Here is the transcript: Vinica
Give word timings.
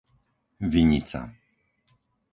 Vinica 0.71 1.21